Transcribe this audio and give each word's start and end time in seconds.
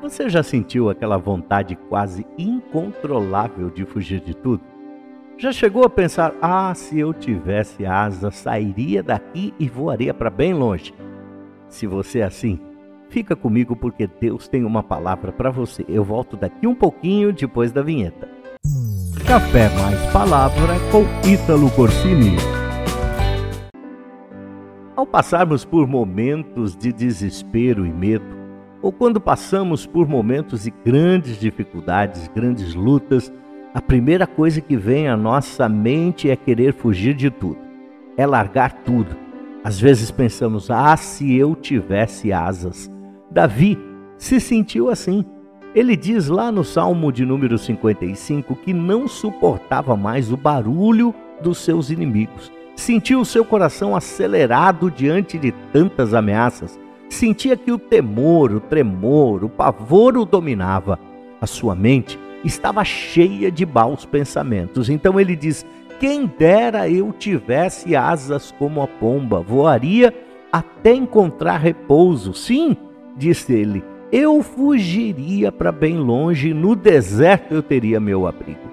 Você 0.00 0.28
já 0.28 0.44
sentiu 0.44 0.88
aquela 0.88 1.18
vontade 1.18 1.74
quase 1.88 2.24
incontrolável 2.38 3.68
de 3.68 3.84
fugir 3.84 4.20
de 4.20 4.32
tudo? 4.32 4.62
Já 5.36 5.50
chegou 5.50 5.84
a 5.84 5.90
pensar: 5.90 6.32
ah, 6.40 6.72
se 6.74 7.00
eu 7.00 7.12
tivesse 7.12 7.84
asa, 7.84 8.30
sairia 8.30 9.02
daqui 9.02 9.52
e 9.58 9.68
voaria 9.68 10.14
para 10.14 10.30
bem 10.30 10.54
longe? 10.54 10.94
Se 11.68 11.84
você 11.86 12.20
é 12.20 12.24
assim, 12.24 12.60
fica 13.08 13.34
comigo 13.34 13.74
porque 13.74 14.08
Deus 14.20 14.46
tem 14.46 14.64
uma 14.64 14.84
palavra 14.84 15.32
para 15.32 15.50
você. 15.50 15.84
Eu 15.88 16.04
volto 16.04 16.36
daqui 16.36 16.66
um 16.66 16.76
pouquinho 16.76 17.32
depois 17.32 17.72
da 17.72 17.82
vinheta. 17.82 18.28
Café 19.26 19.68
mais 19.70 20.00
palavra 20.12 20.74
com 20.92 21.02
Ítalo 21.28 21.70
Corsini. 21.72 22.36
Ao 24.94 25.06
passarmos 25.06 25.64
por 25.64 25.86
momentos 25.86 26.76
de 26.76 26.92
desespero 26.92 27.84
e 27.84 27.92
medo, 27.92 28.37
ou 28.80 28.92
quando 28.92 29.20
passamos 29.20 29.86
por 29.86 30.08
momentos 30.08 30.64
de 30.64 30.72
grandes 30.84 31.38
dificuldades, 31.38 32.28
grandes 32.34 32.74
lutas, 32.74 33.32
a 33.74 33.80
primeira 33.80 34.26
coisa 34.26 34.60
que 34.60 34.76
vem 34.76 35.08
à 35.08 35.16
nossa 35.16 35.68
mente 35.68 36.30
é 36.30 36.36
querer 36.36 36.72
fugir 36.72 37.14
de 37.14 37.30
tudo, 37.30 37.58
é 38.16 38.26
largar 38.26 38.72
tudo. 38.84 39.16
Às 39.62 39.78
vezes 39.78 40.10
pensamos, 40.10 40.70
ah, 40.70 40.96
se 40.96 41.36
eu 41.36 41.54
tivesse 41.54 42.32
asas. 42.32 42.90
Davi 43.30 43.78
se 44.16 44.40
sentiu 44.40 44.88
assim. 44.88 45.24
Ele 45.74 45.94
diz 45.96 46.28
lá 46.28 46.50
no 46.50 46.64
Salmo 46.64 47.12
de 47.12 47.26
número 47.26 47.58
55 47.58 48.56
que 48.56 48.72
não 48.72 49.06
suportava 49.06 49.96
mais 49.96 50.32
o 50.32 50.36
barulho 50.36 51.14
dos 51.42 51.58
seus 51.58 51.90
inimigos. 51.90 52.50
Sentiu 52.74 53.20
o 53.20 53.24
seu 53.24 53.44
coração 53.44 53.94
acelerado 53.94 54.90
diante 54.90 55.36
de 55.36 55.52
tantas 55.72 56.14
ameaças. 56.14 56.78
Sentia 57.08 57.56
que 57.56 57.72
o 57.72 57.78
temor, 57.78 58.52
o 58.52 58.60
tremor, 58.60 59.44
o 59.44 59.48
pavor 59.48 60.16
o 60.16 60.24
dominava. 60.24 60.98
A 61.40 61.46
sua 61.46 61.74
mente 61.74 62.18
estava 62.44 62.84
cheia 62.84 63.50
de 63.50 63.64
maus 63.64 64.04
pensamentos. 64.04 64.88
Então 64.88 65.18
ele 65.18 65.34
diz: 65.34 65.64
Quem 65.98 66.26
dera 66.26 66.88
eu 66.88 67.12
tivesse 67.12 67.96
asas 67.96 68.54
como 68.58 68.82
a 68.82 68.86
pomba, 68.86 69.40
voaria 69.40 70.14
até 70.52 70.92
encontrar 70.92 71.58
repouso. 71.58 72.34
Sim, 72.34 72.76
disse 73.16 73.52
ele, 73.52 73.84
eu 74.10 74.42
fugiria 74.42 75.52
para 75.52 75.70
bem 75.70 75.98
longe, 75.98 76.54
no 76.54 76.74
deserto 76.74 77.54
eu 77.54 77.62
teria 77.62 78.00
meu 78.00 78.26
abrigo. 78.26 78.68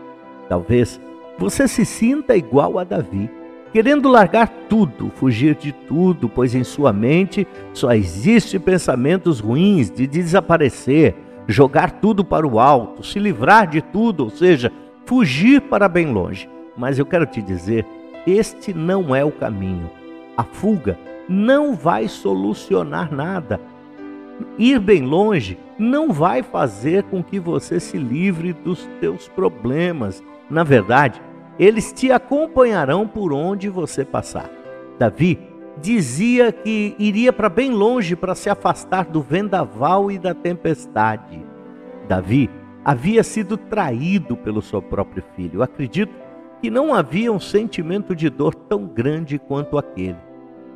Talvez 0.48 1.00
você 1.38 1.68
se 1.68 1.86
sinta 1.86 2.38
igual 2.38 2.80
a 2.80 2.84
Davi, 2.84 3.30
querendo 3.76 4.08
largar 4.08 4.48
tudo, 4.70 5.12
fugir 5.16 5.54
de 5.54 5.74
tudo, 5.74 6.30
pois 6.30 6.56
em 6.56 6.64
sua 6.64 6.94
mente 6.94 7.46
só 7.74 7.92
existe 7.92 8.58
pensamentos 8.58 9.42
ruins 9.42 9.92
de 9.92 10.08
desaparecer, 10.08 11.14
jogar 11.46 11.92
tudo 12.00 12.24
para 12.24 12.48
o 12.48 12.58
alto, 12.58 13.06
se 13.06 13.20
livrar 13.20 13.68
de 13.68 13.82
tudo, 13.82 14.24
ou 14.24 14.30
seja, 14.30 14.72
fugir 15.06 15.60
para 15.60 15.90
bem 15.90 16.06
longe. 16.06 16.50
Mas 16.78 16.98
eu 16.98 17.06
quero 17.06 17.26
te 17.26 17.42
dizer, 17.42 17.86
este 18.26 18.74
não 18.74 19.14
é 19.14 19.26
o 19.26 19.32
caminho. 19.34 19.92
A 20.38 20.44
fuga 20.46 20.98
não 21.28 21.76
vai 21.76 22.08
solucionar 22.08 23.14
nada. 23.14 23.60
Ir 24.58 24.80
bem 24.80 25.02
longe 25.02 25.60
não 25.78 26.14
vai 26.14 26.42
fazer 26.44 27.04
com 27.04 27.22
que 27.22 27.42
você 27.42 27.82
se 27.82 27.98
livre 27.98 28.54
dos 28.54 28.88
teus 29.02 29.28
problemas. 29.28 30.24
Na 30.50 30.64
verdade, 30.64 31.22
eles 31.58 31.94
te 31.94 32.12
acompanharão 32.12 33.08
por 33.08 33.32
onde 33.32 33.70
você 33.70 34.04
passar. 34.04 34.50
Davi 35.00 35.40
dizia 35.82 36.52
que 36.52 36.96
iria 36.98 37.34
para 37.34 37.50
bem 37.50 37.72
longe 37.72 38.16
para 38.16 38.36
se 38.36 38.50
afastar 38.50 39.06
do 39.06 39.22
vendaval 39.22 40.12
e 40.12 40.18
da 40.18 40.34
tempestade. 40.34 41.46
Davi 42.08 42.50
havia 42.84 43.24
sido 43.24 43.58
traído 43.58 44.38
pelo 44.38 44.62
seu 44.62 44.82
próprio 44.82 45.24
filho. 45.36 45.64
acredito 45.64 46.14
que 46.62 46.70
não 46.70 46.94
havia 46.94 47.32
um 47.32 47.40
sentimento 47.40 48.16
de 48.16 48.30
dor 48.30 48.56
tão 48.56 48.86
grande 48.86 49.38
quanto 49.38 49.78
aquele. 49.78 50.18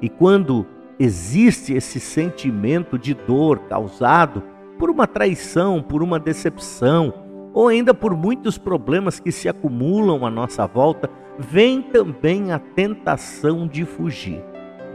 E 0.01 0.09
quando 0.09 0.65
existe 0.99 1.73
esse 1.73 1.99
sentimento 1.99 2.97
de 2.97 3.13
dor 3.13 3.59
causado 3.69 4.43
por 4.77 4.89
uma 4.89 5.07
traição, 5.07 5.81
por 5.81 6.03
uma 6.03 6.19
decepção, 6.19 7.13
ou 7.53 7.67
ainda 7.67 7.93
por 7.93 8.15
muitos 8.15 8.57
problemas 8.57 9.19
que 9.19 9.31
se 9.31 9.49
acumulam 9.49 10.25
à 10.25 10.29
nossa 10.29 10.65
volta, 10.67 11.09
vem 11.37 11.81
também 11.81 12.51
a 12.51 12.59
tentação 12.59 13.67
de 13.67 13.85
fugir. 13.85 14.43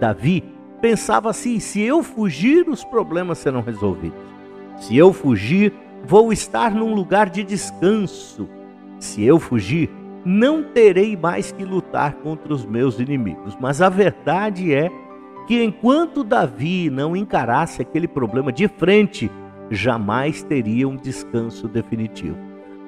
Davi 0.01 0.45
pensava 0.81 1.31
assim: 1.31 1.59
se 1.59 1.81
eu 1.81 2.03
fugir, 2.03 2.69
os 2.69 2.85
problemas 2.85 3.39
serão 3.39 3.61
resolvidos. 3.61 4.19
Se 4.77 4.97
eu 4.97 5.13
fugir, 5.13 5.73
vou 6.05 6.33
estar 6.33 6.75
num 6.75 6.95
lugar 6.95 7.31
de 7.31 7.43
descanso. 7.43 8.49
Se 8.99 9.25
eu 9.25 9.39
fugir, 9.39 9.91
não 10.25 10.63
terei 10.63 11.17
mais 11.17 11.53
que 11.53 11.65
lutar 11.65 12.15
contra 12.15 12.53
os 12.53 12.65
meus 12.65 12.99
inimigos. 12.99 13.57
Mas 13.61 13.81
a 13.81 13.89
verdade 13.89 14.75
é 14.75 14.91
que 15.47 15.63
enquanto 15.63 16.25
Davi 16.25 16.89
não 16.91 17.15
encarasse 17.15 17.83
aquele 17.83 18.09
problema 18.09 18.51
de 18.51 18.67
frente, 18.67 19.31
jamais 19.71 20.43
teria 20.43 20.89
um 20.89 20.97
descanso 20.97 21.69
definitivo. 21.69 22.37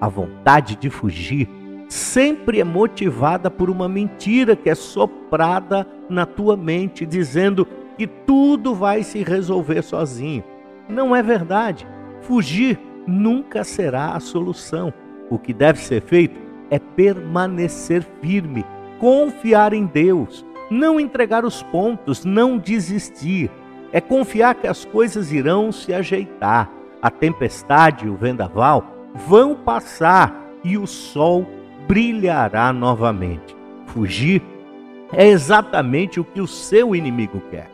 A 0.01 0.09
vontade 0.09 0.77
de 0.77 0.91
fugir 0.91 1.49
sempre 1.89 2.61
é 2.61 2.65
motivada 2.65 3.51
por 3.51 3.71
uma 3.71 3.89
mentira 3.89 4.57
que 4.57 4.69
é 4.69 4.75
soprada 4.75 5.87
na 6.09 6.27
tua 6.27 6.57
mente, 6.57 7.07
dizendo 7.07 7.67
que 7.97 8.07
tudo 8.07 8.75
vai 8.75 9.03
se 9.03 9.23
resolver 9.23 9.83
sozinho. 9.83 10.45
Não 10.89 11.15
é 11.15 11.23
verdade. 11.23 11.87
Fugir 12.23 12.79
nunca 13.07 13.65
será 13.65 14.13
a 14.13 14.21
solução. 14.21 14.93
O 15.31 15.39
que 15.39 15.53
deve 15.53 15.79
ser 15.79 16.03
feito 16.03 16.39
é 16.71 16.79
permanecer 16.79 18.07
firme, 18.21 18.65
confiar 18.99 19.73
em 19.73 19.87
Deus, 19.87 20.45
não 20.71 20.99
entregar 20.99 21.45
os 21.45 21.63
pontos, 21.63 22.25
não 22.25 22.59
desistir. 22.59 23.51
É 23.93 24.01
confiar 24.01 24.55
que 24.55 24.67
as 24.67 24.85
coisas 24.85 25.33
irão 25.33 25.71
se 25.73 25.93
ajeitar. 25.93 26.71
A 27.01 27.11
tempestade 27.11 28.07
e 28.07 28.09
o 28.09 28.17
vendaval 28.17 28.85
vão 29.15 29.55
passar 29.55 30.35
e 30.65 30.77
o 30.77 30.87
sol 30.87 31.47
brilhará 31.87 32.73
novamente. 32.73 33.57
Fugir 33.87 34.43
é 35.13 35.27
exatamente 35.29 36.19
o 36.19 36.25
que 36.25 36.41
o 36.41 36.47
seu 36.47 36.95
inimigo 36.95 37.41
quer. 37.51 37.71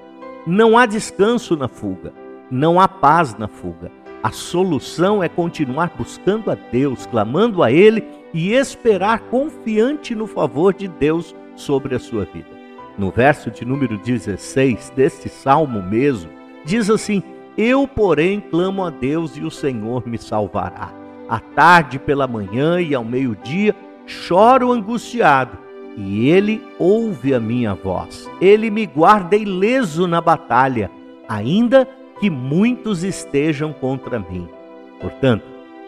Não 0.46 0.76
há 0.76 0.86
descanso 0.86 1.56
na 1.56 1.68
fuga, 1.68 2.12
não 2.50 2.80
há 2.80 2.86
paz 2.86 3.36
na 3.38 3.48
fuga. 3.48 3.90
A 4.22 4.30
solução 4.30 5.22
é 5.22 5.28
continuar 5.28 5.92
buscando 5.96 6.50
a 6.50 6.54
Deus, 6.54 7.06
clamando 7.06 7.62
a 7.62 7.72
Ele 7.72 8.04
e 8.32 8.52
esperar 8.52 9.20
confiante 9.20 10.14
no 10.14 10.26
favor 10.26 10.72
de 10.72 10.86
Deus 10.86 11.34
sobre 11.56 11.94
a 11.94 11.98
sua 11.98 12.24
vida. 12.24 12.61
No 12.98 13.10
verso 13.10 13.50
de 13.50 13.64
número 13.64 13.96
16 13.96 14.90
deste 14.90 15.28
salmo 15.28 15.82
mesmo, 15.82 16.30
diz 16.64 16.90
assim: 16.90 17.22
Eu, 17.56 17.88
porém, 17.88 18.40
clamo 18.40 18.84
a 18.84 18.90
Deus 18.90 19.36
e 19.36 19.40
o 19.42 19.50
Senhor 19.50 20.06
me 20.06 20.18
salvará. 20.18 20.92
À 21.28 21.40
tarde 21.40 21.98
pela 21.98 22.26
manhã 22.26 22.80
e 22.80 22.94
ao 22.94 23.04
meio-dia 23.04 23.74
choro 24.06 24.72
angustiado, 24.72 25.56
e 25.96 26.28
ele 26.28 26.62
ouve 26.78 27.34
a 27.34 27.40
minha 27.40 27.74
voz. 27.74 28.28
Ele 28.40 28.70
me 28.70 28.86
guarda 28.86 29.36
ileso 29.36 30.06
na 30.06 30.20
batalha, 30.20 30.90
ainda 31.28 31.88
que 32.20 32.28
muitos 32.28 33.02
estejam 33.02 33.72
contra 33.72 34.18
mim. 34.18 34.48
Portanto, 35.00 35.44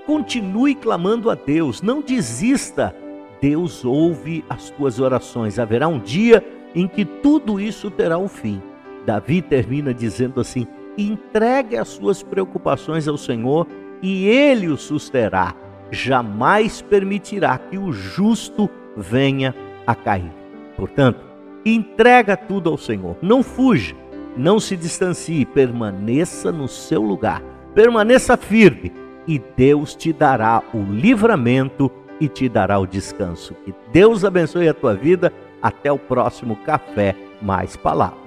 continue 0.06 0.74
clamando 0.74 1.30
a 1.30 1.34
Deus, 1.34 1.82
não 1.82 2.00
desista. 2.00 2.94
Deus 3.40 3.84
ouve 3.84 4.44
as 4.48 4.70
tuas 4.70 5.00
orações. 5.00 5.58
Haverá 5.58 5.86
um 5.86 5.98
dia 5.98 6.44
em 6.74 6.88
que 6.88 7.04
tudo 7.04 7.60
isso 7.60 7.90
terá 7.90 8.18
um 8.18 8.28
fim. 8.28 8.60
Davi 9.06 9.40
termina 9.42 9.92
dizendo 9.94 10.40
assim: 10.40 10.66
entregue 10.96 11.76
as 11.76 11.88
suas 11.88 12.22
preocupações 12.22 13.06
ao 13.06 13.16
Senhor 13.16 13.66
e 14.02 14.26
ele 14.26 14.68
o 14.68 14.76
susterá 14.76 15.54
jamais 15.90 16.82
permitirá 16.82 17.56
que 17.58 17.78
o 17.78 17.92
justo 17.92 18.68
venha 18.96 19.54
a 19.86 19.94
cair. 19.94 20.32
Portanto, 20.76 21.20
entrega 21.64 22.36
tudo 22.36 22.70
ao 22.70 22.76
Senhor, 22.76 23.16
não 23.22 23.42
fuja, 23.42 23.94
não 24.36 24.58
se 24.58 24.76
distancie, 24.76 25.44
permaneça 25.44 26.50
no 26.50 26.66
seu 26.68 27.00
lugar, 27.00 27.42
permaneça 27.74 28.36
firme 28.36 28.92
e 29.26 29.40
Deus 29.56 29.94
te 29.94 30.12
dará 30.12 30.62
o 30.72 30.82
livramento 30.82 31.90
e 32.20 32.28
te 32.28 32.48
dará 32.48 32.78
o 32.78 32.86
descanso. 32.86 33.54
Que 33.64 33.74
Deus 33.92 34.24
abençoe 34.24 34.68
a 34.68 34.74
tua 34.74 34.94
vida. 34.94 35.32
Até 35.64 35.90
o 35.90 35.98
próximo 35.98 36.56
Café 36.56 37.16
Mais 37.40 37.74
Palavra. 37.74 38.18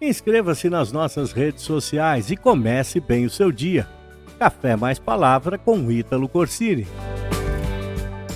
Inscreva-se 0.00 0.70
nas 0.70 0.92
nossas 0.92 1.32
redes 1.32 1.64
sociais 1.64 2.30
e 2.30 2.36
comece 2.36 3.00
bem 3.00 3.26
o 3.26 3.30
seu 3.30 3.50
dia. 3.50 3.88
Café 4.38 4.76
Mais 4.76 5.00
Palavra 5.00 5.58
com 5.58 5.90
Ítalo 5.90 6.28
Corsini. 6.28 6.86